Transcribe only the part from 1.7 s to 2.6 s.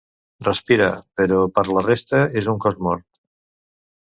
la resta, és un